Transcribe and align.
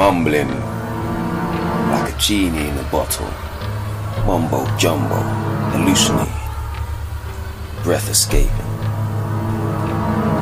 mumbling 0.00 0.48
like 1.90 2.14
a 2.14 2.18
genie 2.18 2.68
in 2.68 2.78
a 2.78 2.82
bottle, 2.84 3.30
mumbo 4.24 4.64
jumbo, 4.78 5.20
hallucinating, 5.72 6.32
breath 7.82 8.08
escaping, 8.08 8.70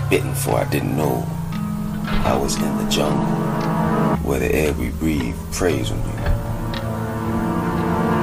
bitten 0.08 0.32
for 0.32 0.60
I 0.60 0.64
didn't 0.70 0.96
know 0.96 1.26
I 2.04 2.38
was 2.40 2.54
in 2.54 2.76
the 2.78 2.88
jungle 2.88 3.26
where 4.22 4.38
the 4.38 4.54
air 4.54 4.72
we 4.74 4.90
breathe 4.90 5.34
preys 5.50 5.90
on 5.90 5.98
you. 5.98 6.18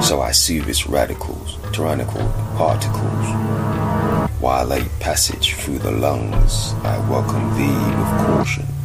So 0.00 0.22
I 0.22 0.32
soothe 0.32 0.70
its 0.70 0.86
radicals, 0.86 1.58
tyrannical 1.70 2.26
particles. 2.56 3.26
While 4.40 4.72
I 4.72 4.88
passage 5.00 5.52
through 5.52 5.80
the 5.80 5.92
lungs, 5.92 6.72
I 6.82 6.96
welcome 7.10 7.54
thee 7.58 7.90
with 7.98 8.26
caution. 8.26 8.75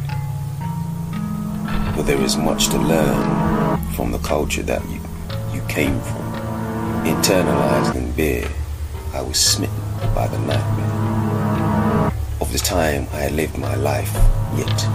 There 2.04 2.20
is 2.20 2.36
much 2.36 2.66
to 2.70 2.78
learn 2.78 3.80
from 3.94 4.10
the 4.10 4.18
culture 4.18 4.64
that 4.64 4.82
you, 4.90 5.00
you 5.54 5.62
came 5.68 6.00
from. 6.00 6.32
Internalized 7.04 7.94
in 7.94 8.10
beer, 8.12 8.50
I 9.14 9.22
was 9.22 9.38
smitten 9.38 9.78
by 10.12 10.26
the 10.26 10.38
nightmare 10.38 12.12
of 12.40 12.52
the 12.52 12.58
time 12.58 13.06
I 13.12 13.28
lived 13.28 13.56
my 13.56 13.76
life, 13.76 14.12
yet 14.58 14.88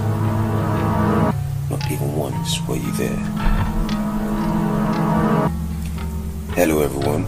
not 1.69 1.89
even 1.89 2.13
once 2.13 2.59
were 2.67 2.75
you 2.75 2.91
there. 2.91 3.23
Hello, 6.55 6.81
everyone. 6.81 7.23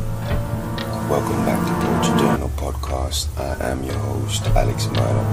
Welcome 1.09 1.45
back 1.45 1.65
to 1.65 1.73
Culture 1.85 2.19
Journal 2.19 2.49
Podcast. 2.57 3.29
I 3.39 3.71
am 3.71 3.83
your 3.85 3.97
host, 3.97 4.45
Alex 4.47 4.87
Murder. 4.87 5.23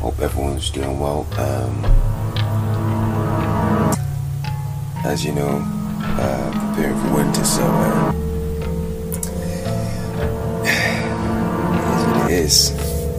Hope 0.00 0.18
everyone's 0.20 0.70
doing 0.70 0.98
well. 0.98 1.26
Um, 1.38 2.03
as 5.14 5.24
you 5.24 5.32
know, 5.32 5.62
uh, 6.18 6.74
preparing 6.74 6.98
for 7.00 7.14
winter, 7.14 7.44
so 7.44 7.62
uh, 7.62 8.12
it 12.26 12.32
is 12.32 12.72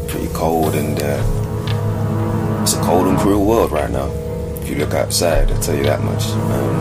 pretty 0.10 0.28
cold, 0.34 0.76
and 0.76 1.02
uh, 1.02 2.62
it's 2.62 2.73
a 2.73 2.82
cold 2.82 3.08
and 3.08 3.18
cruel 3.18 3.46
world 3.46 3.72
right 3.72 3.90
now. 3.90 4.12
If 4.62 4.70
you 4.70 4.76
look 4.76 4.94
outside, 4.94 5.50
I'll 5.50 5.62
tell 5.62 5.78
you 5.78 5.84
that 5.84 6.02
much. 6.02 6.26
Um, 6.52 6.76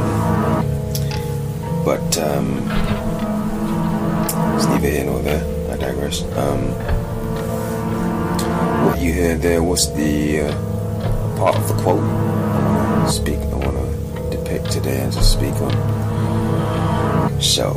but 1.85 2.19
um, 2.19 2.59
it's 4.57 4.67
neither 4.67 4.91
here 4.91 5.05
nor 5.05 5.23
there. 5.23 5.45
I 5.73 5.77
digress. 5.77 6.23
Um, 6.37 6.73
what 8.85 9.01
you 9.01 9.12
heard 9.12 9.42
there 9.42 9.62
was 9.62 9.95
the 9.95 10.41
uh, 10.41 11.37
part 11.39 11.55
of 11.55 11.69
the 11.69 11.75
quote 11.85 12.03
I 12.03 13.11
speak. 13.11 13.39
I 13.39 13.55
want 13.55 13.77
to 13.77 13.83
depict 14.55 14.72
today 14.72 15.00
and 15.00 15.12
to 15.12 15.22
speak 15.22 15.55
on. 15.55 15.72
So 17.41 17.74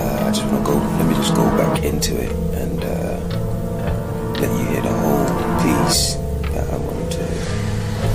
uh, 0.00 0.24
I 0.26 0.30
just 0.30 0.44
want 0.46 0.64
to 0.64 0.72
go. 0.72 0.78
Let 0.78 1.06
me 1.06 1.14
just 1.14 1.34
go 1.34 1.44
back 1.56 1.82
into 1.82 2.14
it 2.20 2.30
and 2.54 2.84
uh, 2.84 3.18
let 4.40 4.50
you 4.50 4.64
hear 4.66 4.82
the 4.82 4.92
whole 5.02 5.26
piece 5.62 6.14
that 6.52 6.68
I 6.72 6.76
want 6.76 7.12
to. 7.12 7.24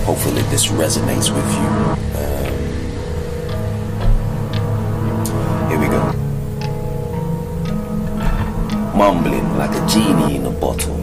Hopefully, 0.06 0.42
this 0.44 0.68
resonates 0.68 1.30
with 1.34 1.54
you. 1.60 1.68
Um, 2.22 2.54
here 5.70 5.80
we 5.80 5.88
go. 5.88 6.02
Mumbling 8.96 9.58
like 9.58 9.72
a 9.76 9.88
genie 9.88 10.36
in 10.38 10.46
a 10.46 10.52
bottle. 10.52 10.98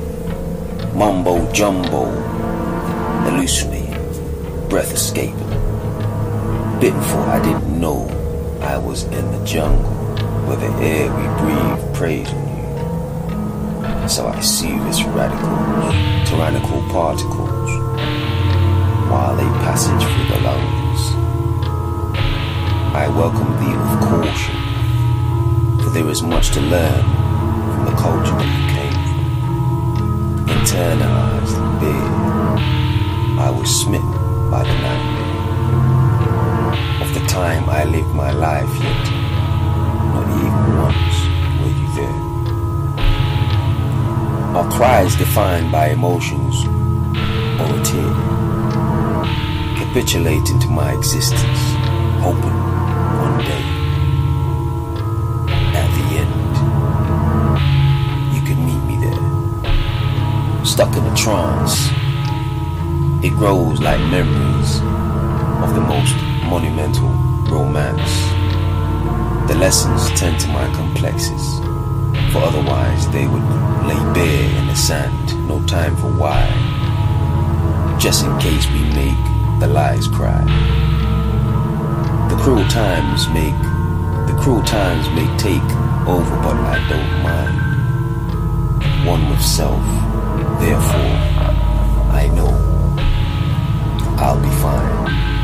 Mumbo 0.95 1.51
jumbo, 1.53 2.07
hallucinating, 3.25 4.69
breath 4.69 4.93
escaping. 4.93 5.48
Bitten 6.81 7.03
for 7.03 7.19
I 7.19 7.43
didn't 7.43 7.81
know 7.81 8.07
I 8.63 8.79
was 8.79 9.03
in 9.03 9.33
the 9.33 9.45
jungle 9.45 9.91
where 10.47 10.57
the 10.57 10.71
air 10.79 11.11
we 11.11 11.25
breathe 11.43 11.95
preys 11.95 12.29
on 12.33 14.03
you. 14.03 14.09
So 14.09 14.29
I 14.29 14.39
soothe 14.41 14.87
its 14.87 15.03
radical, 15.03 15.51
tyrannical 16.25 16.81
particles, 16.93 17.71
while 19.11 19.35
they 19.35 19.49
passage 19.67 20.01
through 20.07 20.29
the 20.37 20.41
lungs. 20.45 21.03
I 22.95 23.09
welcome 23.09 23.51
thee 23.59 23.77
with 23.77 24.01
caution, 24.09 25.83
for 25.83 25.91
there 25.91 26.09
is 26.09 26.23
much 26.23 26.51
to 26.51 26.61
learn 26.61 27.03
from 27.75 27.87
the 27.87 27.97
culture 28.01 28.37
that 28.39 28.51
you 28.55 28.67
came 28.79 28.99
from. 29.03 30.47
Internalized 30.47 31.57
and 31.59 31.81
bare, 31.81 33.45
I 33.45 33.51
was 33.51 33.69
smitten 33.81 34.13
by 34.49 34.63
the 34.63 34.75
nightmare 34.75 35.28
time 37.39 37.69
I 37.71 37.85
lived 37.85 38.15
my 38.25 38.33
life, 38.33 38.73
yet 38.83 39.05
not 40.15 40.29
even 40.45 40.65
once 40.87 41.17
were 41.59 41.75
you 41.81 41.89
there. 41.99 42.21
Our 44.57 44.69
cries 44.77 45.15
defined 45.15 45.71
by 45.71 45.85
emotions 45.99 46.55
or 47.61 47.69
a 47.79 47.81
tear, 47.89 48.13
capitulating 49.81 50.59
to 50.65 50.69
my 50.81 50.91
existence, 50.99 51.61
hoping 52.27 52.59
one 53.25 53.39
day, 53.51 53.67
at 55.83 55.89
the 55.97 56.07
end, 56.25 56.53
you 58.35 58.41
could 58.47 58.61
meet 58.69 58.83
me 58.91 58.97
there. 59.07 59.27
Stuck 60.65 60.93
in 60.97 61.05
a 61.13 61.15
trance, 61.15 61.75
it 63.25 63.33
grows 63.41 63.81
like 63.81 64.01
memories 64.17 64.71
of 65.63 65.69
the 65.77 65.85
most 65.95 66.17
monumental 66.51 67.28
romance. 67.51 68.13
The 69.49 69.57
lessons 69.57 70.09
tend 70.19 70.39
to 70.41 70.49
my 70.49 70.67
complexes, 70.75 71.59
for 72.33 72.43
otherwise 72.43 73.09
they 73.11 73.27
would 73.27 73.43
lay 73.89 74.01
bare 74.15 74.61
in 74.61 74.67
the 74.67 74.77
sand, 74.77 75.49
no 75.49 75.63
time 75.67 75.97
for 75.97 76.09
why, 76.09 76.45
just 77.99 78.25
in 78.25 78.39
case 78.39 78.67
we 78.71 78.83
make 78.95 79.25
the 79.61 79.67
lies 79.67 80.07
cry. 80.09 80.45
The 82.29 82.37
cruel 82.37 82.67
times 82.69 83.29
make 83.29 83.57
the 84.29 84.39
cruel 84.39 84.63
times 84.63 85.09
may 85.17 85.27
take 85.39 85.71
over, 86.07 86.37
but 86.43 86.57
I 86.57 86.79
don't 86.91 87.23
mind. 87.23 87.59
One 89.07 89.31
with 89.31 89.43
self, 89.43 89.83
therefore 90.61 91.17
I 92.13 92.29
know 92.35 92.53
I'll 94.19 94.41
be 94.41 94.51
fine. 94.61 95.38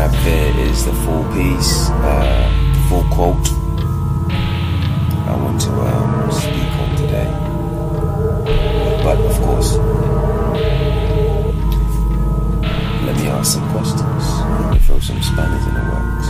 There 0.00 0.58
is 0.60 0.86
the 0.86 0.94
full 0.94 1.24
piece, 1.34 1.90
uh, 1.90 2.86
full 2.88 3.04
quote. 3.10 3.52
I 5.28 5.36
want 5.36 5.60
to 5.60 5.70
um, 5.72 6.32
speak 6.32 6.72
on 6.80 6.96
today, 6.96 7.30
but 9.04 9.18
of 9.18 9.36
course, 9.42 9.76
let 13.04 13.14
me 13.16 13.28
ask 13.28 13.52
some 13.52 13.70
questions. 13.72 14.24
Let 14.62 14.72
me 14.72 14.78
throw 14.78 15.00
some 15.00 15.20
spanners 15.20 15.66
in 15.66 15.74
the 15.74 15.80
works 15.92 16.29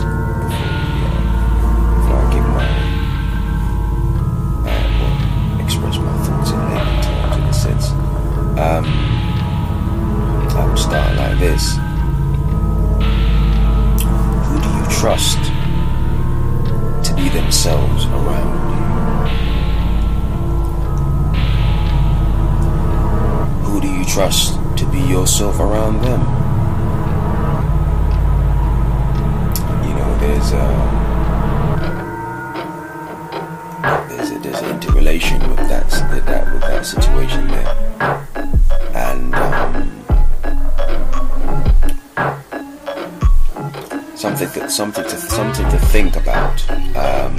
something 44.21 44.49
that 44.49 44.71
something 44.71 45.03
to 45.03 45.17
something 45.17 45.67
to 45.71 45.79
think 45.87 46.15
about. 46.15 46.69
Um, 46.95 47.33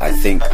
I 0.00 0.12
think 0.12 0.44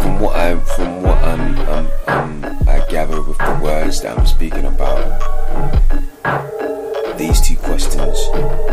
from 0.00 0.18
what 0.18 0.34
I 0.34 0.58
from 0.74 1.02
what 1.04 1.18
I'm, 1.22 1.56
um, 1.68 1.86
um, 2.08 2.44
I 2.66 2.84
gather 2.90 3.22
with 3.22 3.38
the 3.38 3.60
words 3.62 4.00
that 4.00 4.18
I'm 4.18 4.26
speaking 4.26 4.64
about, 4.64 5.06
these 7.16 7.40
two 7.40 7.54
questions 7.54 8.18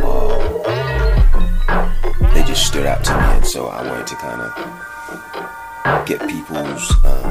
are 0.03 0.39
they 2.33 2.43
just 2.43 2.65
stood 2.65 2.87
out 2.87 3.03
to 3.03 3.13
me, 3.13 3.37
and 3.37 3.45
so 3.45 3.67
I 3.67 3.87
wanted 3.87 4.07
to 4.07 4.15
kind 4.15 4.41
of 4.41 6.07
get 6.07 6.27
people's, 6.27 6.91
um, 7.05 7.28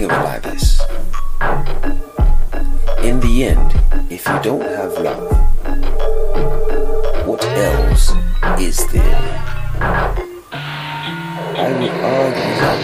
This. 0.00 0.80
In 3.02 3.20
the 3.20 3.44
end, 3.44 3.74
if 4.10 4.26
you 4.26 4.40
don't 4.42 4.62
have 4.62 4.92
love, 4.94 5.30
what 7.26 7.44
else 7.44 8.12
is 8.58 8.86
there? 8.92 9.38
I 11.52 11.72
would 11.78 11.90
argue 11.90 12.54
that 12.62 12.82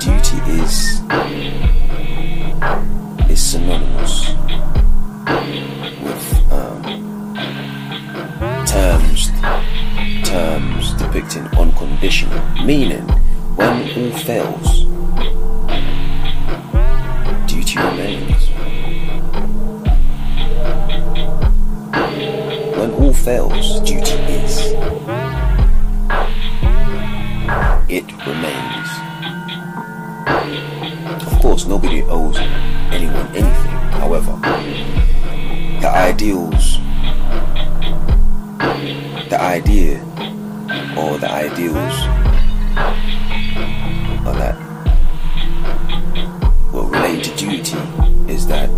duty 0.00 0.38
is 0.60 1.00
is 3.30 3.40
synonymous 3.40 4.14
with 6.02 6.24
um, 6.50 6.82
terms 8.66 9.30
terms 10.28 10.92
depicting 10.94 11.46
unconditional, 11.56 12.42
meaning 12.64 13.06
when 13.56 13.86
fails, 14.18 14.84
duty 17.46 17.78
remains. 17.78 18.48
When 22.76 22.90
all 22.92 23.12
fails, 23.12 23.80
duty 23.80 24.14
is. 24.38 24.72
It 27.88 28.06
remains. 28.26 28.88
Of 31.22 31.40
course, 31.40 31.66
nobody 31.66 32.02
owes 32.02 32.38
anyone 32.92 33.26
anything. 33.28 33.76
However, 34.00 34.32
the 35.80 35.90
ideals, 35.90 36.78
the 39.28 39.40
idea, 39.40 40.00
or 40.96 41.18
the 41.18 41.30
ideals 41.30 42.23
are 44.26 44.34
that 44.34 44.54
what 46.72 46.90
relate 46.90 47.22
to 47.24 47.36
duty 47.36 47.76
is 48.32 48.46
that 48.46 48.70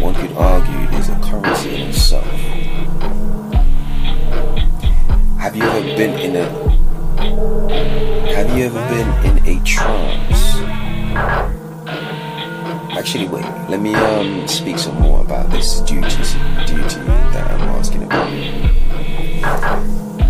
one 0.00 0.14
could 0.14 0.32
argue 0.32 0.98
is 0.98 1.08
a 1.08 1.18
currency 1.20 1.76
in 1.76 1.88
itself. 1.88 2.24
Have 5.38 5.56
you 5.56 5.62
ever 5.62 5.80
been 5.96 6.18
in 6.18 6.36
a 6.36 6.48
have 8.34 8.56
you 8.56 8.64
ever 8.64 8.80
been 8.88 9.08
in 9.26 9.38
a 9.46 9.64
trance? 9.64 10.54
Actually 12.98 13.28
wait, 13.28 13.44
let 13.68 13.80
me 13.80 13.94
um 13.94 14.46
speak 14.48 14.78
some 14.78 15.00
more 15.00 15.20
about 15.20 15.50
this 15.50 15.80
duty 15.80 16.02
duty 16.66 17.00
that 17.32 17.50
I'm 17.50 17.68
asking 17.70 18.02
about. 18.02 18.28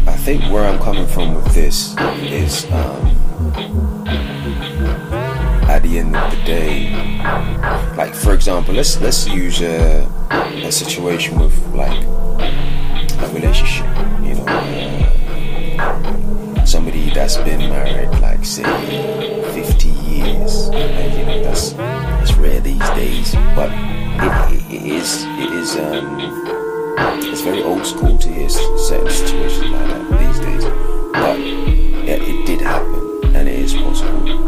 I 0.06 0.16
think 0.16 0.42
where 0.52 0.64
I'm 0.66 0.78
coming 0.78 1.06
from 1.06 1.34
with 1.34 1.54
this 1.54 1.96
is 2.22 2.70
um 2.70 3.07
the 6.30 6.42
day, 6.44 6.90
like 7.96 8.14
for 8.14 8.34
example, 8.34 8.74
let's 8.74 9.00
let's 9.00 9.26
use 9.28 9.60
a, 9.62 10.06
a 10.64 10.72
situation 10.72 11.38
with 11.38 11.56
like 11.74 12.02
a 12.04 13.28
relationship, 13.32 13.86
you 14.22 14.34
know, 14.34 14.44
uh, 15.78 16.64
somebody 16.64 17.10
that's 17.10 17.36
been 17.38 17.70
married 17.70 18.10
like 18.20 18.44
say 18.44 18.64
50 19.54 19.88
years, 19.88 20.68
and 20.72 21.18
you 21.18 21.24
know 21.26 21.42
that's 21.42 21.72
that's 21.72 22.34
rare 22.34 22.60
these 22.60 22.88
days, 22.90 23.34
but 23.54 23.70
it, 23.72 24.54
it, 24.54 24.62
it 24.74 24.82
is 24.92 25.24
it 25.24 25.52
is 25.52 25.76
um 25.76 26.18
it's 27.30 27.40
very 27.42 27.62
old 27.62 27.86
school 27.86 28.18
to 28.18 28.28
hear 28.32 28.48
certain 28.48 29.10
situations 29.10 29.70
like 29.70 29.86
that 29.86 30.18
these 30.18 30.38
days, 30.40 30.64
but 31.12 31.38
yeah, 32.06 32.18
it 32.22 32.46
did 32.46 32.60
happen 32.60 33.36
and 33.36 33.48
it 33.48 33.58
is 33.58 33.74
possible 33.74 34.47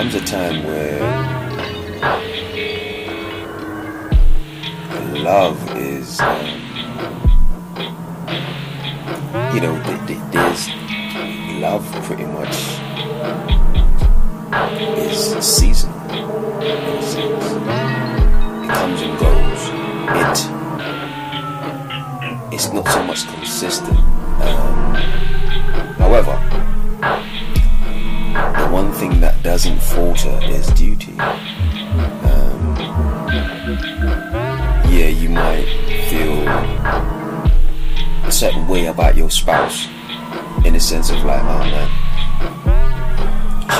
comes 0.00 0.14
a 0.14 0.20
time 0.24 0.64
where 0.64 0.98
love 5.22 5.76
is, 5.76 6.18
um, 6.20 6.46
you 9.54 9.60
know, 9.60 9.78
th- 9.84 10.06
th- 10.06 10.18
there's 10.32 10.70
love 11.60 11.84
pretty 12.04 12.24
much 12.24 12.56
is 14.96 15.34
sense. 15.44 15.84
It 15.84 15.90
comes 18.72 19.02
and 19.02 19.18
goes. 19.18 19.62
It 20.16 20.38
it's 22.54 22.72
not 22.72 22.88
so 22.88 23.02
much 23.04 23.26
consistent. 23.26 23.98
Um, 23.98 24.94
however, 25.98 26.40
the 28.60 28.66
one 28.72 28.92
thing 28.94 29.20
that 29.20 29.29
doesn't 29.50 29.82
falter 29.82 30.38
is 30.44 30.68
duty. 30.68 31.10
Um, 31.18 32.76
yeah, 34.88 35.08
you 35.08 35.28
might 35.28 35.66
feel 36.08 36.46
a 38.28 38.30
certain 38.30 38.68
way 38.68 38.86
about 38.86 39.16
your 39.16 39.28
spouse 39.28 39.88
in 40.64 40.74
the 40.74 40.78
sense 40.78 41.10
of 41.10 41.24
like, 41.24 41.42
oh 41.42 41.64
man, 41.66 41.88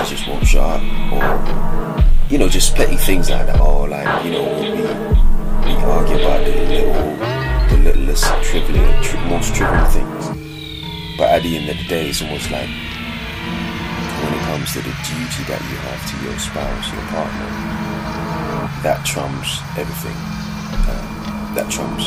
she 0.04 0.16
just 0.16 0.26
won't 0.26 0.44
shut 0.44 0.82
or 1.12 1.22
you 2.28 2.38
know, 2.38 2.48
just 2.48 2.74
petty 2.74 2.96
things 2.96 3.30
like 3.30 3.46
that, 3.46 3.60
or 3.60 3.86
like 3.86 4.24
you 4.24 4.32
know, 4.32 4.42
we 4.58 4.70
we 5.68 5.74
argue 5.84 6.16
about 6.16 6.44
the 6.46 6.52
little 6.66 7.16
the 7.68 7.76
littlest, 7.84 8.24
trivial, 8.42 9.02
tri- 9.04 9.28
most 9.30 9.54
trivial 9.54 9.86
things. 9.86 10.26
But 11.16 11.30
at 11.30 11.42
the 11.44 11.56
end 11.58 11.70
of 11.70 11.76
the 11.76 11.84
day, 11.84 12.08
it's 12.08 12.22
almost 12.22 12.50
like 12.50 12.68
comes 14.50 14.72
to 14.72 14.80
the 14.80 14.90
duty 15.06 15.44
that 15.46 15.62
you 15.70 15.76
have 15.86 16.10
to 16.10 16.24
your 16.24 16.36
spouse, 16.40 16.92
your 16.92 17.02
partner, 17.14 17.46
that 18.82 19.06
trumps 19.06 19.60
everything. 19.78 20.16
Um, 20.90 21.54
that 21.54 21.70
trumps 21.70 22.06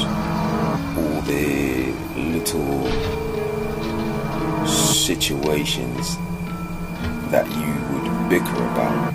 all 0.97 1.21
the 1.21 1.93
little 2.19 2.83
situations 4.67 6.17
that 7.31 7.47
you 7.61 7.71
would 7.93 8.29
bicker 8.29 8.63
about. 8.73 9.13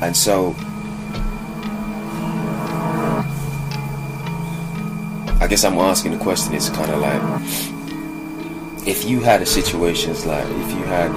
And 0.00 0.16
so, 0.16 0.54
I 5.40 5.48
guess 5.50 5.64
I'm 5.64 5.76
asking 5.78 6.12
the 6.12 6.18
question 6.18 6.54
is 6.54 6.70
kind 6.70 6.92
of 6.92 7.00
like 7.00 7.22
if 8.86 9.04
you 9.10 9.18
had 9.18 9.42
a 9.42 9.46
situations 9.46 10.24
like 10.24 10.46
if 10.46 10.70
you 10.70 10.84
had 10.84 11.10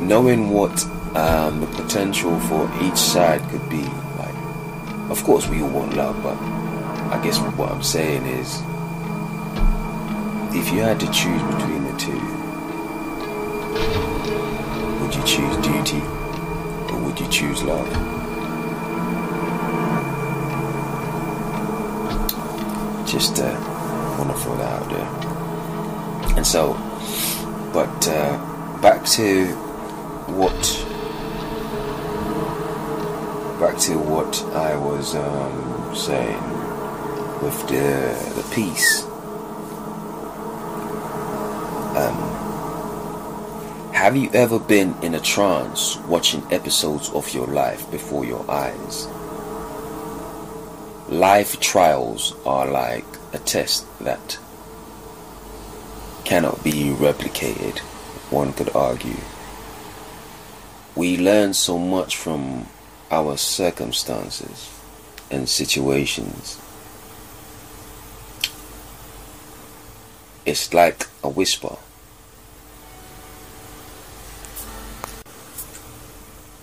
knowing 0.00 0.50
what 0.50 0.84
um, 1.16 1.60
the 1.60 1.66
potential 1.66 2.38
for 2.40 2.70
each 2.82 2.96
side 2.96 3.42
could 3.50 3.68
be 3.68 3.82
like 4.18 4.34
of 5.10 5.22
course 5.24 5.48
we 5.48 5.62
all 5.62 5.68
want 5.68 5.94
love 5.94 6.22
but 6.22 6.36
I 7.14 7.20
guess 7.22 7.38
what 7.38 7.70
I'm 7.70 7.82
saying 7.82 8.24
is 8.26 8.60
if 10.54 10.72
you 10.72 10.80
had 10.80 10.98
to 11.00 11.06
choose 11.10 11.42
between 11.54 11.84
the 11.84 11.96
two 11.98 12.20
would 15.00 15.14
you 15.14 15.22
choose 15.24 15.56
duty 15.58 16.02
or 16.92 16.98
would 17.04 17.18
you 17.18 17.28
choose 17.28 17.62
love 17.62 18.20
just 23.10 23.40
uh, 23.40 24.16
want 24.16 24.30
to 24.30 24.36
throw 24.42 24.56
that 24.56 24.82
out 24.82 24.88
there. 24.88 26.36
And 26.36 26.46
so, 26.46 26.74
but 27.72 28.08
uh, 28.08 28.80
back 28.80 29.04
to 29.16 29.69
what 30.36 30.54
back 33.60 33.78
to 33.78 33.98
what 33.98 34.42
I 34.54 34.74
was 34.74 35.14
um, 35.14 35.94
saying 35.94 36.42
with 37.42 37.68
the 37.68 38.16
the 38.34 38.48
piece. 38.54 39.04
Um, 41.96 42.30
have 43.92 44.16
you 44.16 44.30
ever 44.32 44.58
been 44.58 44.94
in 45.02 45.14
a 45.14 45.20
trance 45.20 45.96
watching 46.08 46.42
episodes 46.50 47.10
of 47.10 47.34
your 47.34 47.46
life 47.48 47.90
before 47.90 48.24
your 48.24 48.50
eyes? 48.50 49.06
Life 51.08 51.60
trials 51.60 52.34
are 52.46 52.66
like 52.66 53.04
a 53.34 53.38
test 53.38 53.84
that 53.98 54.38
cannot 56.24 56.64
be 56.64 56.94
replicated, 56.94 57.78
one 58.30 58.52
could 58.54 58.70
argue. 58.74 59.20
We 61.00 61.16
learn 61.16 61.54
so 61.54 61.78
much 61.78 62.16
from 62.16 62.66
our 63.10 63.38
circumstances 63.38 64.70
and 65.30 65.48
situations. 65.48 66.60
It's 70.44 70.74
like 70.74 71.06
a 71.24 71.28
whisper 71.28 71.78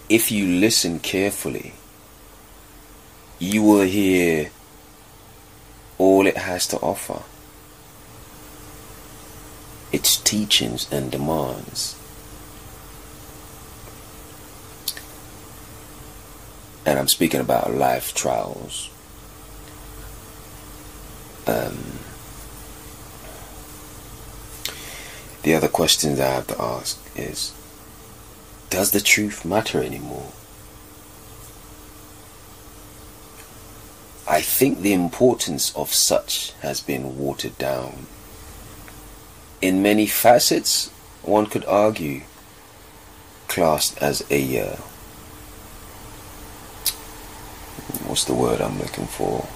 if 0.10 0.32
you 0.32 0.46
listen 0.48 1.00
carefully, 1.00 1.74
you 3.40 3.62
will 3.62 3.86
hear 3.86 4.52
all 5.98 6.26
it 6.26 6.38
has 6.38 6.68
to 6.68 6.78
offer 6.78 7.24
its 9.92 10.18
teachings 10.18 10.88
and 10.92 11.12
demands. 11.12 11.96
And 16.88 16.98
I'm 16.98 17.10
speaking 17.10 17.42
about 17.42 17.74
life 17.74 18.14
trials. 18.14 18.90
Um, 21.46 22.00
the 25.44 25.54
other 25.54 25.68
questions 25.68 26.18
I 26.18 26.28
have 26.28 26.48
to 26.48 26.62
ask 26.62 26.98
is 27.14 27.52
does 28.70 28.92
the 28.92 29.02
truth 29.02 29.44
matter 29.44 29.84
anymore? 29.84 30.32
I 34.26 34.40
think 34.40 34.80
the 34.80 34.94
importance 34.94 35.76
of 35.76 35.94
such 35.94 36.54
has 36.62 36.80
been 36.80 37.18
watered 37.18 37.58
down. 37.58 38.08
In 39.62 39.82
many 39.84 40.08
facets, 40.08 40.88
one 41.22 41.48
could 41.48 41.66
argue, 41.66 42.22
classed 43.50 44.02
as 44.02 44.24
a 44.30 44.62
uh, 44.62 44.78
what's 48.18 48.26
the 48.26 48.34
word 48.34 48.60
I'm 48.62 48.80
looking 48.80 49.06
for? 49.06 49.48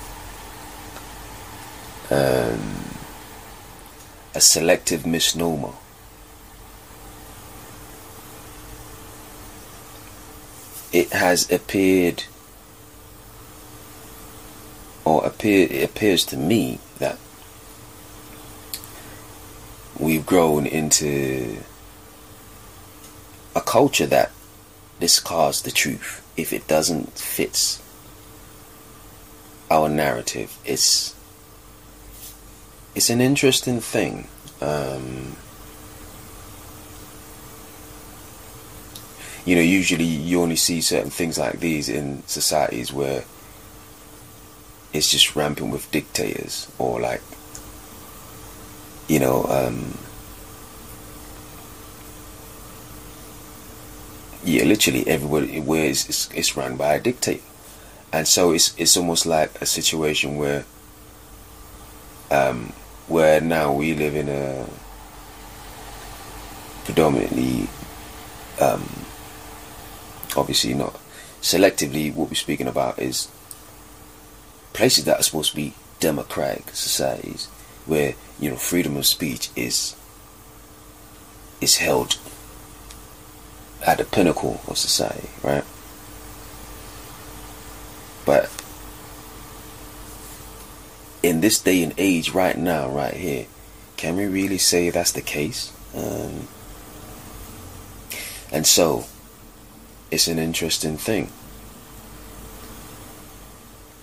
Um, 2.12 3.00
a 4.36 4.39
selective 4.39 5.03
misnomer. 5.03 5.74
it 10.94 11.10
has 11.13 11.50
appeared 11.50 12.25
or 15.06 15.25
appear 15.25 15.65
it 15.72 15.84
appears 15.86 16.25
to 16.25 16.36
me 16.36 16.80
that 17.00 17.18
we've 19.98 20.25
grown 20.25 20.65
into 20.68 21.58
a 23.56 23.62
culture 23.62 24.06
that 24.06 24.32
discards 25.00 25.62
the 25.62 25.72
truth 25.72 26.22
if 26.36 26.51
it 26.51 26.68
doesn't 26.68 27.18
fit 27.18 27.80
our 29.72 29.88
narrative. 29.88 30.58
It's 30.66 31.16
it's 32.94 33.10
an 33.10 33.22
interesting 33.22 33.80
thing. 33.80 34.28
Um, 34.60 35.38
you 39.46 39.56
know, 39.56 39.62
usually 39.62 40.04
you 40.04 40.42
only 40.42 40.58
see 40.58 40.82
certain 40.82 41.10
things 41.10 41.40
like 41.40 41.60
these 41.60 41.88
in 41.88 42.22
societies 42.28 42.92
where 42.92 43.24
it's 44.94 45.10
just 45.10 45.36
rampant 45.36 45.72
with 45.72 45.90
dictators 45.90 46.70
or 46.78 47.00
like, 47.00 47.22
you 49.08 49.20
know, 49.20 49.46
um, 49.46 49.98
yeah, 54.44 54.63
literally 54.66 55.08
everybody 55.08 55.60
where 55.62 55.86
it's, 55.86 56.10
it's, 56.10 56.30
it's 56.34 56.58
run 56.58 56.75
by 56.75 56.96
a 56.96 57.01
dictator, 57.01 57.42
and 58.13 58.27
so 58.27 58.51
it's 58.51 58.75
it's 58.77 58.98
almost 58.98 59.25
like 59.25 59.62
a 59.62 59.65
situation 59.65 60.38
where, 60.38 60.65
um, 62.30 62.74
where 63.08 63.39
now 63.39 63.72
we 63.72 63.94
live 63.94 64.15
in 64.15 64.30
a 64.30 64.68
predominantly 66.84 67.70
um, 68.60 68.84
obviously 70.36 70.74
not 70.74 71.00
selectively 71.41 72.13
what 72.13 72.30
we're 72.30 72.36
speaking 72.36 72.68
about 72.68 73.00
is 73.00 73.27
places 74.74 75.06
that 75.06 75.20
are 75.20 75.24
supposed 75.24 75.51
to 75.51 75.56
be 75.56 75.74
democratic 76.00 76.70
societies 76.75 77.48
where 77.86 78.15
you 78.39 78.50
know 78.50 78.56
freedom 78.56 78.98
of 78.98 79.06
speech 79.06 79.50
is 79.56 79.96
is 81.60 81.77
held 81.77 82.18
at 83.86 83.98
the 83.98 84.03
pinnacle 84.03 84.62
of 84.68 84.77
society 84.77 85.30
right 85.44 85.63
but 88.32 88.50
in 91.22 91.42
this 91.42 91.60
day 91.60 91.84
and 91.84 91.94
age 91.98 92.32
right 92.32 92.58
now 92.58 92.90
right 92.90 93.16
here 93.16 93.46
can 93.98 94.16
we 94.16 94.26
really 94.26 94.58
say 94.58 94.90
that's 94.90 95.12
the 95.12 95.22
case 95.22 95.74
um, 95.94 96.48
and 98.52 98.66
so 98.66 99.06
it's 100.12 100.28
an 100.28 100.38
interesting 100.38 100.98
thing. 100.98 101.30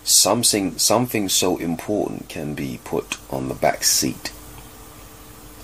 Something, 0.05 0.79
something 0.79 1.29
so 1.29 1.59
important 1.59 2.31
can 2.31 2.55
be 2.55 2.81
put 2.83 3.19
on 3.31 3.49
the 3.49 3.55
back 3.55 3.85
seat. 3.85 4.33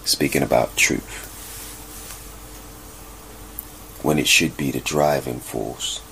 Speaking 0.05 0.43
about 0.43 0.77
truth. 0.77 1.31
When 4.03 4.19
it 4.19 4.29
should 4.29 4.55
be 4.59 4.71
the 4.71 4.81
driving 4.81 5.41
force. 5.41 6.03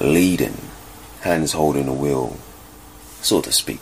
Leading, 0.00 0.56
hands 1.20 1.52
holding 1.52 1.86
the 1.86 1.92
wheel, 1.92 2.36
so 3.20 3.40
to 3.40 3.52
speak. 3.52 3.80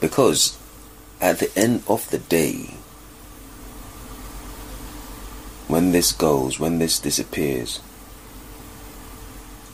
Because 0.00 0.58
at 1.20 1.38
the 1.38 1.50
end 1.56 1.82
of 1.88 2.08
the 2.10 2.18
day, 2.18 2.74
when 5.68 5.92
this 5.92 6.12
goes, 6.12 6.58
when 6.58 6.78
this 6.78 6.98
disappears, 6.98 7.80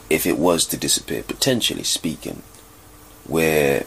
if 0.09 0.25
it 0.25 0.37
was 0.37 0.65
to 0.65 0.77
disappear, 0.77 1.23
potentially 1.23 1.83
speaking, 1.83 2.43
where 3.25 3.85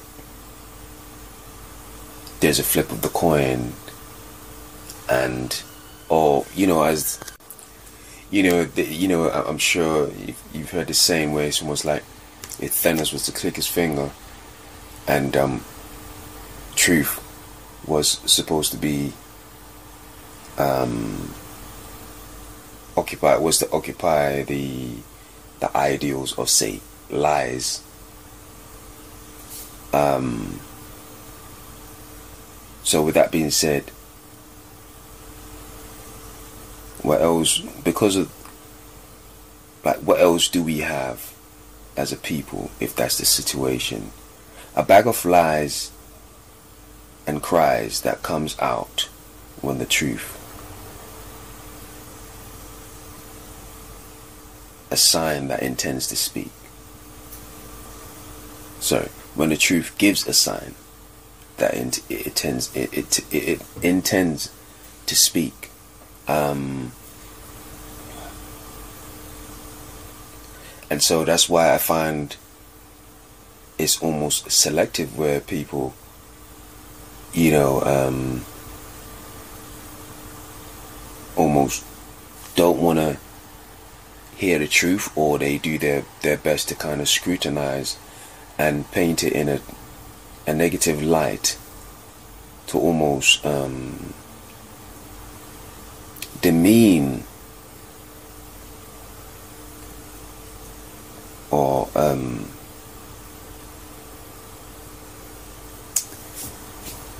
there's 2.40 2.58
a 2.58 2.64
flip 2.64 2.90
of 2.90 3.02
the 3.02 3.08
coin 3.08 3.72
and 5.08 5.62
or 6.08 6.44
you 6.54 6.66
know 6.66 6.82
as 6.82 7.18
you 8.30 8.42
know 8.42 8.64
the, 8.64 8.84
you 8.84 9.08
know 9.08 9.30
I'm 9.30 9.58
sure 9.58 10.10
you've, 10.52 10.70
heard 10.70 10.88
the 10.88 10.94
saying 10.94 11.32
where 11.32 11.46
it's 11.46 11.62
almost 11.62 11.84
like 11.84 12.02
if 12.60 12.72
Thanos 12.72 13.12
was 13.12 13.24
to 13.26 13.32
click 13.32 13.56
his 13.56 13.66
finger 13.66 14.10
and 15.06 15.36
um, 15.36 15.64
truth 16.74 17.24
was 17.86 18.18
supposed 18.30 18.72
to 18.72 18.78
be 18.78 19.12
um, 20.58 21.32
occupy 22.96 23.36
was 23.36 23.58
to 23.58 23.70
occupy 23.70 24.42
the 24.42 24.90
the 25.60 25.76
ideals 25.76 26.38
of 26.38 26.50
say 26.50 26.80
lies 27.10 27.82
um, 29.94 30.60
so 32.82 33.02
with 33.02 33.14
that 33.14 33.32
being 33.32 33.50
said 33.50 33.90
what 37.02 37.20
else 37.20 37.58
because 37.84 38.16
of 38.16 38.30
like 39.84 39.98
what 39.98 40.20
else 40.20 40.48
do 40.48 40.62
we 40.62 40.78
have 40.78 41.34
as 41.96 42.12
a 42.12 42.16
people 42.16 42.70
if 42.80 42.94
that's 42.94 43.18
the 43.18 43.24
situation 43.24 44.10
a 44.74 44.82
bag 44.82 45.06
of 45.06 45.24
lies 45.24 45.90
and 47.26 47.42
cries 47.42 48.02
that 48.02 48.22
comes 48.22 48.58
out 48.58 49.08
when 49.60 49.78
the 49.78 49.86
truth 49.86 50.38
a 54.90 54.96
sign 54.96 55.48
that 55.48 55.62
intends 55.62 56.06
to 56.08 56.16
speak. 56.16 56.50
So, 58.80 59.08
when 59.34 59.50
the 59.50 59.56
truth 59.56 59.96
gives 59.98 60.26
a 60.26 60.32
sign 60.32 60.74
that 61.56 61.74
it, 61.74 62.00
intends 62.08 62.74
it, 62.74 62.92
it, 62.96 63.34
it, 63.34 63.62
intends 63.82 64.52
to 65.06 65.16
speak, 65.16 65.70
um, 66.28 66.92
and 70.90 71.02
so 71.02 71.24
that's 71.24 71.48
why 71.48 71.74
I 71.74 71.78
find 71.78 72.36
it's 73.78 74.02
almost 74.02 74.50
selective 74.50 75.16
where 75.16 75.40
people, 75.40 75.94
you 77.32 77.52
know, 77.52 77.80
um, 77.82 78.44
almost 81.36 81.84
don't 82.56 82.80
want 82.80 82.98
to 82.98 83.16
hear 84.36 84.58
the 84.58 84.68
truth 84.68 85.10
or 85.16 85.38
they 85.38 85.58
do 85.58 85.78
their, 85.78 86.04
their 86.22 86.36
best 86.36 86.68
to 86.68 86.74
kind 86.74 87.00
of 87.00 87.08
scrutinize 87.08 87.96
and 88.58 88.90
paint 88.90 89.22
it 89.22 89.32
in 89.32 89.48
a, 89.48 89.60
a 90.46 90.52
negative 90.52 91.02
light 91.02 91.56
to 92.66 92.78
almost 92.78 93.44
um, 93.46 94.12
demean 96.40 97.24
or 101.50 101.88
um, 101.94 102.48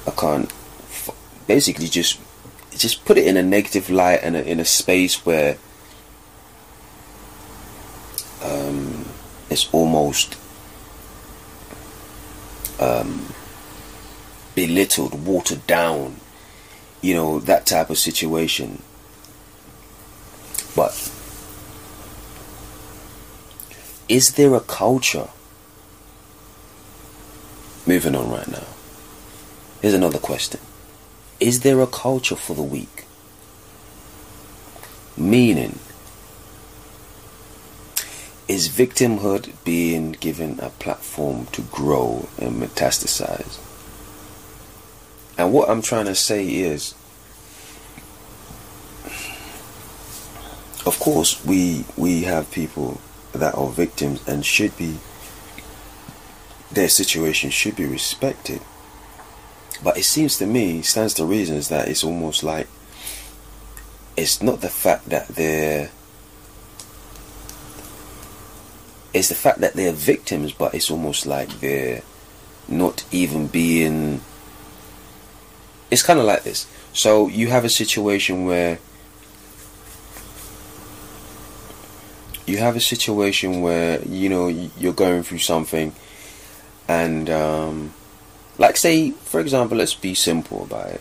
I 0.07 0.11
can't 0.11 0.53
basically 1.47 1.89
just 1.89 2.21
just 2.77 3.05
put 3.05 3.19
it 3.19 3.27
in 3.27 3.37
a 3.37 3.43
negative 3.43 3.91
light 3.91 4.21
and 4.23 4.37
in 4.37 4.61
a 4.61 4.65
space 4.65 5.27
where 5.27 5.59
um, 8.43 9.07
it's 9.51 9.69
almost 9.73 10.37
um, 12.79 13.33
belittled, 14.55 15.27
watered 15.27 15.67
down, 15.67 16.17
you 17.01 17.15
know, 17.15 17.41
that 17.41 17.67
type 17.67 17.91
of 17.91 17.99
situation. 17.99 18.83
But 20.79 21.11
is 24.09 24.35
there 24.35 24.55
a 24.55 24.61
culture? 24.61 25.27
Moving 27.85 28.15
on 28.15 28.31
right 28.31 28.47
now. 28.47 28.69
Here's 29.83 29.95
another 29.95 30.21
question. 30.21 30.61
Is 31.41 31.63
there 31.63 31.81
a 31.81 31.89
culture 31.89 32.37
for 32.37 32.55
the 32.55 32.63
weak? 32.63 33.07
Meaning, 35.17 35.81
is 38.47 38.69
victimhood 38.69 39.55
being 39.65 40.13
given 40.13 40.61
a 40.61 40.71
platform 40.71 41.47
to 41.47 41.63
grow 41.63 42.29
and 42.39 42.63
metastasize? 42.63 43.59
And 45.37 45.53
what 45.53 45.69
I'm 45.71 45.83
trying 45.83 46.07
to 46.07 46.15
say 46.15 46.47
is, 46.47 46.95
of 50.89 50.99
course, 50.99 51.45
we 51.45 51.85
we 51.99 52.23
have 52.23 52.51
people 52.51 52.99
that 53.33 53.55
are 53.55 53.69
victims 53.69 54.27
and 54.27 54.45
should 54.45 54.75
be 54.79 54.97
their 56.73 56.89
situation 56.89 57.51
should 57.51 57.77
be 57.77 57.85
respected. 57.85 58.63
But 59.85 59.99
it 59.99 60.05
seems 60.05 60.39
to 60.39 60.47
me, 60.47 60.81
stands 60.81 61.13
to 61.15 61.27
reason, 61.27 61.57
is 61.57 61.69
that 61.69 61.89
it's 61.89 62.03
almost 62.03 62.43
like 62.43 62.69
it's 64.17 64.41
not 64.43 64.63
the 64.63 64.71
fact 64.71 65.11
that 65.11 65.29
they're 65.29 65.91
it's 69.13 69.29
the 69.29 69.35
fact 69.35 69.61
that 69.61 69.75
they're 69.75 69.93
victims, 69.93 70.53
but 70.53 70.75
it's 70.75 70.91
almost 70.91 71.27
like 71.27 71.61
they're 71.61 72.03
not 72.67 73.05
even 73.13 73.47
being. 73.47 74.23
It's 75.91 76.03
kind 76.03 76.19
of 76.19 76.25
like 76.25 76.45
this. 76.45 76.67
So 76.95 77.29
you 77.29 77.49
have 77.49 77.67
a 77.67 77.71
situation 77.71 78.47
where 78.47 78.79
you 82.49 82.57
have 82.59 82.77
a 82.77 82.81
situation 82.81 83.61
where 83.61 84.01
you 84.03 84.29
know 84.29 84.49
you're 84.49 84.93
going 84.93 85.23
through 85.23 85.39
something, 85.39 85.95
and 86.89 87.29
um, 87.29 87.93
like 88.57 88.77
say, 88.77 89.11
for 89.11 89.41
example, 89.41 89.77
let's 89.77 89.95
be 89.95 90.15
simple 90.15 90.65
about 90.65 90.89
it. 90.89 91.01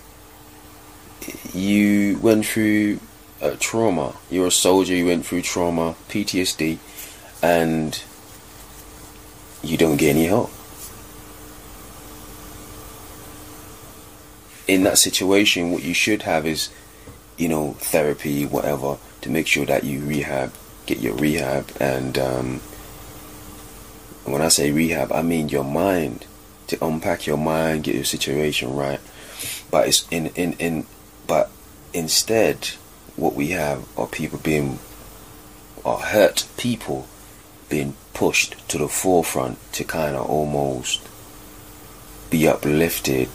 You 1.53 2.19
went 2.19 2.45
through 2.45 2.99
trauma. 3.59 4.15
You're 4.29 4.47
a 4.47 4.51
soldier. 4.51 4.93
You 4.95 5.07
went 5.07 5.25
through 5.25 5.41
trauma, 5.41 5.95
PTSD, 6.09 6.77
and 7.41 8.01
you 9.63 9.77
don't 9.77 9.97
get 9.97 10.09
any 10.09 10.25
help. 10.25 10.51
In 14.67 14.83
that 14.83 14.97
situation, 14.97 15.71
what 15.71 15.83
you 15.83 15.93
should 15.93 16.23
have 16.23 16.45
is, 16.45 16.69
you 17.37 17.47
know, 17.47 17.73
therapy, 17.79 18.45
whatever, 18.45 18.97
to 19.21 19.29
make 19.29 19.47
sure 19.47 19.65
that 19.65 19.85
you 19.85 20.03
rehab, 20.03 20.51
get 20.87 20.99
your 20.99 21.13
rehab, 21.13 21.69
and 21.79 22.17
um, 22.17 22.59
when 24.25 24.41
I 24.41 24.47
say 24.47 24.71
rehab, 24.71 25.11
I 25.11 25.21
mean 25.21 25.49
your 25.49 25.63
mind 25.63 26.25
to 26.67 26.83
unpack 26.83 27.27
your 27.27 27.37
mind, 27.37 27.83
get 27.83 27.95
your 27.95 28.03
situation 28.03 28.75
right. 28.75 28.99
But 29.69 29.87
it's 29.87 30.07
in 30.09 30.27
in 30.27 30.53
in 30.53 30.85
but 31.27 31.51
instead 31.93 32.69
what 33.15 33.33
we 33.33 33.49
have 33.49 33.85
are 33.97 34.07
people 34.07 34.39
being 34.39 34.79
are 35.85 35.99
hurt 35.99 36.47
people 36.57 37.07
being 37.69 37.95
pushed 38.13 38.55
to 38.69 38.77
the 38.77 38.87
forefront 38.87 39.57
to 39.73 39.83
kind 39.83 40.15
of 40.15 40.29
almost 40.29 41.07
be 42.29 42.47
uplifted 42.47 43.29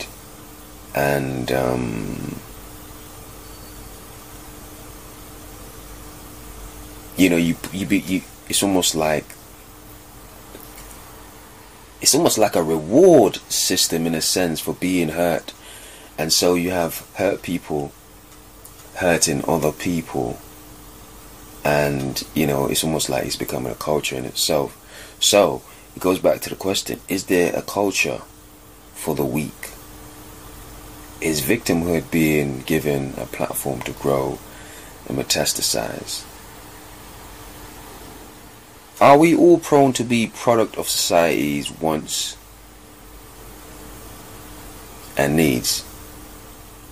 and 0.95 1.51
um, 1.53 2.37
you 7.17 7.29
know 7.29 7.37
you 7.37 7.57
you 7.73 7.87
be 7.87 7.99
you 7.99 8.23
it's 8.49 8.63
almost 8.63 8.95
like 8.95 9.25
it's 12.03 12.17
almost 12.17 12.37
like 12.37 12.57
a 12.57 12.63
reward 12.63 13.37
system 13.49 14.09
in 14.09 14.15
a 14.15 14.21
sense 14.21 14.59
for 14.59 14.75
being 14.75 15.11
hurt. 15.11 15.55
And 16.19 16.33
so 16.33 16.55
you 16.55 16.73
have 16.73 17.07
hurt 17.15 17.43
people 17.43 17.93
hurting 18.97 19.45
other 19.47 19.71
people. 19.71 20.39
And, 21.65 22.21
you 22.35 22.49
know, 22.49 22.67
it's 22.67 22.83
almost 22.83 23.09
like 23.09 23.25
it's 23.25 23.37
becoming 23.37 23.71
a 23.71 23.77
culture 23.77 24.17
in 24.17 24.25
itself. 24.25 24.77
So, 25.21 25.63
it 25.95 26.01
goes 26.01 26.19
back 26.19 26.41
to 26.41 26.51
the 26.51 26.57
question 26.57 27.01
is 27.07 27.27
there 27.27 27.55
a 27.55 27.63
culture 27.63 28.23
for 28.95 29.15
the 29.15 29.25
weak? 29.25 29.71
Is 31.21 31.41
victimhood 31.41 32.11
being 32.11 32.63
given 32.63 33.15
a 33.17 33.27
platform 33.27 33.81
to 33.83 33.93
grow 33.93 34.41
and 35.09 35.17
metastasize? 35.17 36.25
Are 39.03 39.19
we 39.19 39.35
all 39.35 39.59
prone 39.59 39.93
to 39.95 40.05
be 40.05 40.29
product 40.29 40.79
of 40.79 40.89
society's 40.89 41.73
wants 41.73 42.37
and 45.17 45.35
needs? 45.35 45.83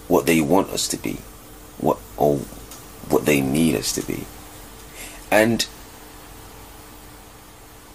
What 0.08 0.26
they 0.26 0.40
want 0.40 0.70
us 0.70 0.88
to 0.88 0.96
be, 0.96 1.18
what 1.78 1.98
or 2.16 2.38
what 3.08 3.26
they 3.26 3.40
need 3.40 3.76
us 3.76 3.92
to 3.92 4.02
be. 4.04 4.26
And 5.30 5.68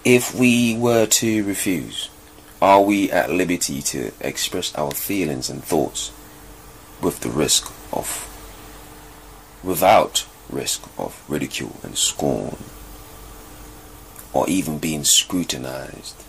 if 0.05 0.33
we 0.33 0.77
were 0.77 1.07
to 1.07 1.43
refuse, 1.43 2.07
are 2.61 2.81
we 2.81 3.11
at 3.11 3.31
liberty 3.31 3.81
to 3.81 4.13
express 4.21 4.73
our 4.75 4.91
feelings 4.91 5.49
and 5.49 5.61
thoughts 5.61 6.13
with 7.01 7.19
the 7.19 7.29
risk 7.29 7.69
of 7.91 8.31
without 9.61 10.25
risk 10.49 10.87
of 10.97 11.21
ridicule 11.27 11.75
and 11.83 11.97
scorn? 11.97 12.55
Or 14.35 14.47
even 14.49 14.77
being 14.77 15.05
scrutinized. 15.05 16.21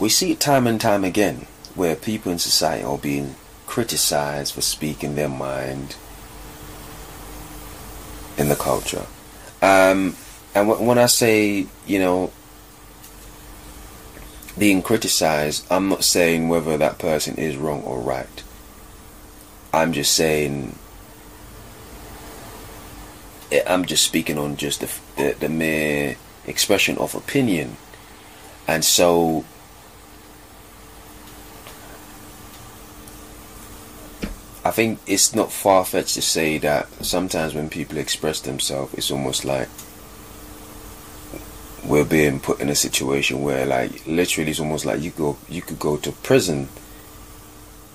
We 0.00 0.08
see 0.08 0.32
it 0.32 0.40
time 0.40 0.66
and 0.66 0.80
time 0.80 1.04
again 1.04 1.46
where 1.74 1.94
people 1.94 2.32
in 2.32 2.38
society 2.38 2.82
are 2.82 2.96
being 2.96 3.36
criticized 3.66 4.54
for 4.54 4.62
speaking 4.62 5.14
their 5.14 5.28
mind 5.28 5.96
in 8.38 8.48
the 8.48 8.56
culture. 8.56 9.06
Um, 9.60 10.16
and 10.54 10.68
w- 10.68 10.86
when 10.86 10.98
I 10.98 11.06
say, 11.06 11.66
you 11.86 11.98
know, 11.98 12.32
being 14.58 14.80
criticized, 14.80 15.66
I'm 15.70 15.90
not 15.90 16.04
saying 16.04 16.48
whether 16.48 16.78
that 16.78 16.98
person 16.98 17.36
is 17.36 17.56
wrong 17.56 17.82
or 17.82 18.00
right. 18.00 18.42
I'm 19.74 19.92
just 19.92 20.12
saying 20.12 20.78
Eh, 23.52 23.62
I'm 23.66 23.84
just 23.84 24.04
speaking 24.04 24.38
on 24.38 24.56
just 24.56 24.80
the, 24.80 24.90
the, 25.16 25.36
the 25.38 25.48
mere 25.48 26.16
expression 26.46 26.98
of 26.98 27.14
opinion, 27.14 27.76
and 28.66 28.84
so 28.84 29.44
I 34.64 34.72
think 34.72 34.98
it's 35.06 35.32
not 35.32 35.52
far 35.52 35.84
fetched 35.84 36.14
to 36.14 36.22
say 36.22 36.58
that 36.58 36.88
sometimes 37.04 37.54
when 37.54 37.70
people 37.70 37.98
express 37.98 38.40
themselves, 38.40 38.94
it's 38.94 39.12
almost 39.12 39.44
like 39.44 39.68
we're 41.84 42.04
being 42.04 42.40
put 42.40 42.60
in 42.60 42.68
a 42.68 42.74
situation 42.74 43.42
where, 43.42 43.64
like, 43.64 44.04
literally, 44.08 44.50
it's 44.50 44.58
almost 44.58 44.84
like 44.84 45.00
you 45.00 45.10
go, 45.12 45.36
you 45.48 45.62
could 45.62 45.78
go 45.78 45.96
to 45.98 46.10
prison 46.10 46.66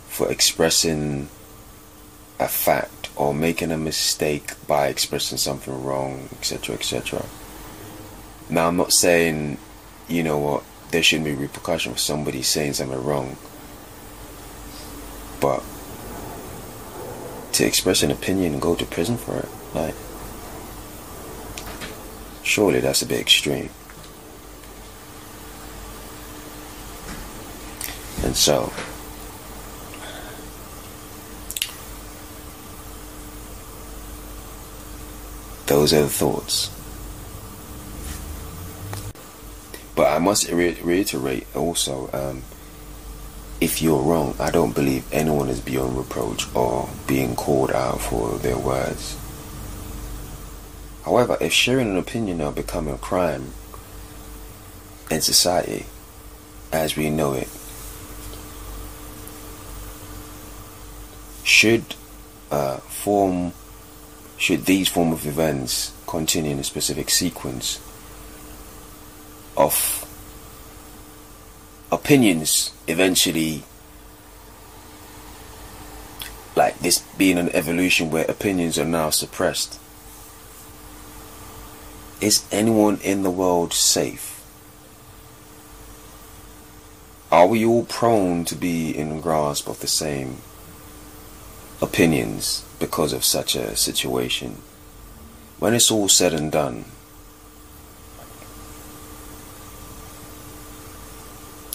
for 0.08 0.32
expressing 0.32 1.28
a 2.40 2.48
fact 2.48 3.01
or 3.22 3.36
making 3.36 3.70
a 3.72 3.78
mistake 3.78 4.54
by 4.66 4.88
expressing 4.88 5.38
something 5.38 5.84
wrong, 5.84 6.28
etc., 6.32 6.74
etc. 6.74 7.24
Now, 8.50 8.68
I'm 8.68 8.78
not 8.78 8.92
saying, 8.92 9.60
you 10.08 10.24
know 10.24 10.40
what, 10.40 10.64
there 10.90 11.04
shouldn't 11.04 11.26
be 11.26 11.36
repercussion 11.36 11.94
for 11.94 12.00
somebody 12.00 12.42
saying 12.42 12.74
something 12.74 13.04
wrong, 13.04 13.38
but 15.40 15.62
to 17.52 17.64
express 17.64 18.02
an 18.02 18.10
opinion 18.10 18.54
and 18.54 18.62
go 18.62 18.74
to 18.74 18.86
prison 18.88 19.18
for 19.18 19.38
it, 19.38 19.50
like, 19.76 19.94
surely 22.42 22.80
that's 22.80 23.04
a 23.04 23.06
bit 23.06 23.20
extreme. 23.20 23.70
And 28.24 28.36
so, 28.36 28.74
those 35.72 35.94
are 35.94 36.02
the 36.02 36.10
thoughts. 36.10 36.70
But 39.96 40.12
I 40.12 40.20
must 40.20 40.52
re- 40.52 40.78
reiterate 40.84 41.48
also 41.56 42.10
um, 42.12 42.44
if 43.62 43.82
you're 43.82 44.02
wrong, 44.02 44.36
I 44.38 44.52
don't 44.52 44.76
believe 44.76 45.06
anyone 45.14 45.48
is 45.48 45.62
beyond 45.62 45.98
reproach 45.98 46.54
or 46.54 46.90
being 47.08 47.38
called 47.38 47.72
out 47.72 48.02
for 48.02 48.38
their 48.40 48.58
words. 48.58 49.16
However, 51.06 51.38
if 51.40 51.54
sharing 51.54 51.90
an 51.90 51.98
opinion 51.98 52.40
now 52.40 52.52
becoming 52.52 52.94
a 52.94 52.98
crime 52.98 53.54
in 55.10 55.22
society 55.22 55.86
as 56.74 56.98
we 56.98 57.10
know 57.10 57.32
it, 57.32 57.48
should 61.46 61.96
uh, 62.52 62.78
form 62.78 63.54
should 64.42 64.66
these 64.66 64.90
form 64.90 65.14
of 65.14 65.28
events 65.28 65.94
continue 66.08 66.52
in 66.52 66.58
a 66.58 66.64
specific 66.64 67.12
sequence 67.12 67.80
of 69.56 70.08
opinions 71.92 72.72
eventually 72.88 73.64
like 76.56 76.80
this 76.80 77.00
being 77.20 77.38
an 77.38 77.50
evolution 77.50 78.10
where 78.10 78.26
opinions 78.26 78.80
are 78.80 78.86
now 78.86 79.12
suppressed 79.12 79.80
is 82.20 82.44
anyone 82.52 83.00
in 83.04 83.22
the 83.22 83.32
world 83.32 83.74
safe? 83.74 84.44
Are 87.32 87.48
we 87.48 87.64
all 87.64 87.86
prone 87.86 88.44
to 88.46 88.56
be 88.56 88.90
in 88.96 89.22
grasp 89.22 89.68
of 89.68 89.80
the 89.82 89.88
same 89.88 90.38
opinions 91.82 92.64
because 92.80 93.14
of 93.14 93.26
such 93.26 93.56
a 93.56 93.76
situation. 93.76 94.58
When 95.60 95.74
it's 95.74 95.92
all 95.92 96.08
said 96.08 96.34
and 96.34 96.52
done, 96.52 96.86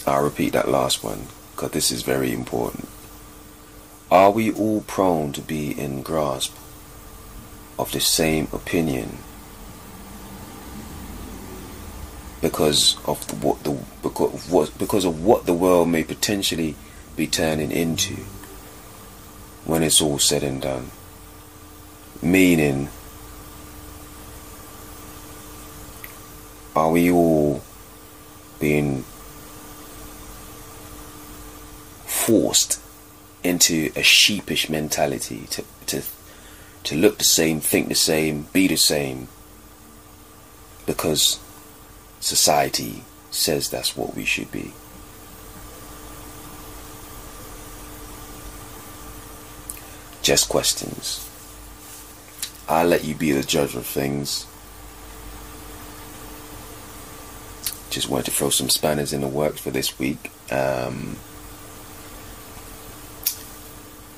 I'll 0.05 0.23
repeat 0.23 0.53
that 0.53 0.69
last 0.69 1.03
one 1.03 1.27
because 1.51 1.71
this 1.71 1.91
is 1.91 2.01
very 2.03 2.31
important. 2.31 2.87
Are 4.09 4.31
we 4.31 4.51
all 4.51 4.81
prone 4.81 5.33
to 5.33 5.41
be 5.41 5.77
in 5.77 6.01
grasp 6.01 6.55
of 7.77 7.91
the 7.91 7.99
same 7.99 8.47
opinion 8.53 9.17
because 12.41 12.97
of 13.05 13.43
what 13.43 13.63
the 13.63 13.77
because 14.01 14.33
of 14.33 14.51
what 14.51 14.77
because 14.77 15.03
of 15.03 15.23
what 15.25 15.45
the 15.45 15.53
world 15.53 15.89
may 15.89 16.03
potentially 16.03 16.75
be 17.17 17.27
turning 17.27 17.71
into? 17.71 18.15
When 19.67 19.83
it's 19.83 20.01
all 20.01 20.17
said 20.17 20.43
and 20.43 20.61
done. 20.61 20.89
Meaning, 22.21 22.87
are 26.73 26.89
we 26.89 27.11
all 27.11 27.61
being 28.59 29.03
forced 32.05 32.79
into 33.43 33.91
a 33.95 34.01
sheepish 34.01 34.69
mentality 34.69 35.45
to, 35.51 35.63
to, 35.85 36.01
to 36.83 36.95
look 36.95 37.17
the 37.17 37.23
same, 37.25 37.59
think 37.59 37.89
the 37.89 37.95
same, 37.95 38.47
be 38.53 38.67
the 38.67 38.77
same 38.77 39.27
because 40.85 41.39
society 42.21 43.03
says 43.31 43.69
that's 43.69 43.97
what 43.97 44.15
we 44.15 44.23
should 44.23 44.49
be? 44.49 44.71
Just 50.27 50.49
questions. 50.49 51.25
I'll 52.67 52.85
let 52.85 53.05
you 53.05 53.15
be 53.15 53.31
the 53.31 53.43
judge 53.43 53.75
of 53.75 53.85
things. 53.85 54.45
Just 57.89 58.09
wanted 58.09 58.25
to 58.25 58.31
throw 58.31 58.49
some 58.49 58.67
spanners 58.67 59.13
in 59.13 59.21
the 59.21 59.29
works 59.29 59.61
for 59.61 59.71
this 59.71 59.97
week. 59.97 60.31
Um, 60.51 61.15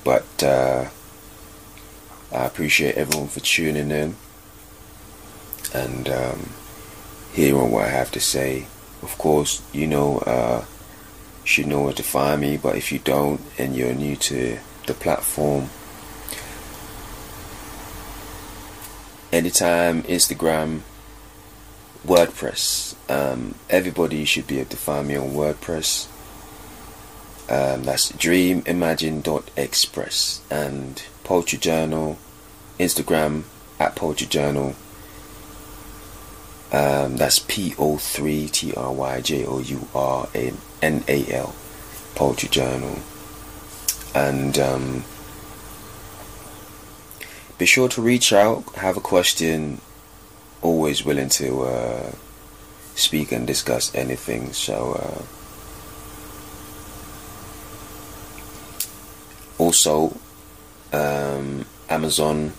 but 0.02 0.42
uh, 0.42 0.88
I 2.32 2.44
appreciate 2.44 2.96
everyone 2.96 3.28
for 3.28 3.38
tuning 3.38 3.92
in 3.92 4.16
and 5.72 6.08
um, 6.08 6.50
hearing 7.34 7.70
what 7.70 7.84
I 7.84 7.90
have 7.90 8.10
to 8.10 8.20
say. 8.20 8.66
Of 9.02 9.16
course, 9.16 9.62
you 9.72 9.86
know, 9.86 10.18
uh, 10.26 10.64
you 11.44 11.46
should 11.46 11.68
know 11.68 11.82
where 11.82 11.92
to 11.92 12.02
find 12.02 12.40
me, 12.40 12.56
but 12.56 12.74
if 12.74 12.90
you 12.90 12.98
don't 12.98 13.40
and 13.58 13.76
you're 13.76 13.94
new 13.94 14.16
to 14.16 14.58
the 14.88 14.94
platform, 14.94 15.70
anytime 19.32 20.04
Instagram, 20.04 20.82
WordPress. 22.06 22.94
Um, 23.10 23.56
everybody 23.68 24.24
should 24.24 24.46
be 24.46 24.60
able 24.60 24.70
to 24.70 24.76
find 24.76 25.08
me 25.08 25.16
on 25.16 25.30
WordPress. 25.30 26.06
Um, 27.48 27.82
that's 27.82 28.12
dreamimagine.express 28.12 30.40
and 30.50 31.02
Poetry 31.24 31.58
Journal, 31.58 32.16
Instagram 32.78 33.42
at 33.80 33.96
Poetry 33.96 34.28
Journal. 34.28 34.76
Um, 36.72 37.16
that's 37.16 37.40
P 37.40 37.74
O 37.78 37.96
3 37.96 38.48
T 38.48 38.72
R 38.74 38.92
Y 38.92 39.20
J 39.20 39.44
O 39.44 39.58
U 39.58 39.88
R 39.92 40.28
N 40.34 40.56
A 41.08 41.32
L, 41.32 41.52
Poetry 42.14 42.48
Journal. 42.48 43.00
And 44.14 44.56
um, 44.58 45.04
be 47.60 47.66
sure 47.66 47.90
to 47.90 48.00
reach 48.00 48.32
out, 48.32 48.64
have 48.76 48.96
a 48.96 49.00
question. 49.02 49.82
Always 50.62 51.04
willing 51.04 51.28
to 51.40 51.64
uh, 51.64 52.12
speak 52.94 53.32
and 53.32 53.46
discuss 53.46 53.94
anything. 53.94 54.54
So, 54.54 54.94
uh, 54.94 55.22
also, 59.62 60.16
um, 60.94 61.66
Amazon, 61.90 62.54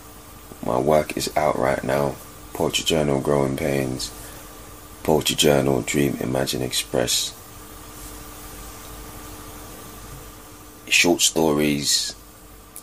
my 0.64 0.78
work 0.80 1.18
is 1.18 1.36
out 1.36 1.58
right 1.58 1.84
now. 1.84 2.14
Poetry 2.54 2.86
Journal, 2.86 3.20
Growing 3.22 3.58
Pains, 3.58 4.12
Poetry 5.02 5.36
Journal, 5.36 5.82
Dream, 5.82 6.18
Imagine, 6.22 6.62
Express. 6.62 7.34
Short 10.88 11.22
stories, 11.22 12.14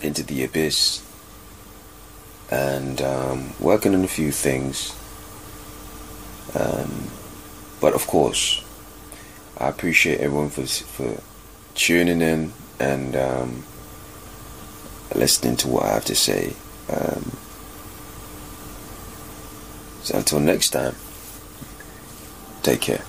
Into 0.02 0.24
the 0.24 0.42
Abyss, 0.42 1.02
and 2.50 3.02
um, 3.02 3.52
working 3.60 3.94
on 3.94 4.04
a 4.04 4.08
few 4.08 4.32
things. 4.32 4.94
Um, 6.54 7.08
but 7.80 7.94
of 7.94 8.06
course, 8.06 8.64
I 9.58 9.68
appreciate 9.68 10.20
everyone 10.20 10.50
for 10.50 10.66
for 10.66 11.20
tuning 11.74 12.20
in 12.20 12.52
and 12.80 13.16
um, 13.16 13.64
listening 15.14 15.56
to 15.56 15.68
what 15.68 15.84
I 15.84 15.94
have 15.94 16.04
to 16.06 16.14
say. 16.14 16.54
Um, 16.90 17.32
so 20.02 20.16
until 20.16 20.40
next 20.40 20.70
time, 20.70 20.94
take 22.62 22.80
care. 22.80 23.02